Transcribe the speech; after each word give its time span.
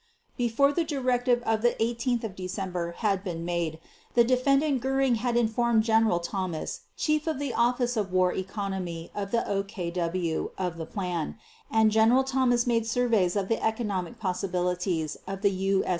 Before 0.35 0.71
the 0.73 0.83
directive 0.83 1.43
of 1.43 1.63
18 1.79 2.17
December 2.35 2.93
had 2.93 3.23
been 3.23 3.45
made, 3.45 3.79
the 4.15 4.23
Defendant 4.23 4.81
Göring 4.81 5.17
had 5.17 5.37
informed 5.37 5.83
General 5.83 6.17
Thomas, 6.19 6.81
chief 6.97 7.27
of 7.27 7.37
the 7.37 7.53
Office 7.53 7.95
of 7.95 8.11
War 8.11 8.33
Economy 8.33 9.11
of 9.13 9.29
the 9.29 9.43
OKW, 9.47 10.49
of 10.57 10.77
the 10.77 10.87
plan, 10.87 11.37
and 11.69 11.91
General 11.91 12.23
Thomas 12.23 12.65
made 12.65 12.87
surveys 12.87 13.35
of 13.35 13.47
the 13.47 13.63
economic 13.63 14.19
possibilities 14.19 15.17
of 15.27 15.43
the 15.43 15.51
U. 15.51 15.85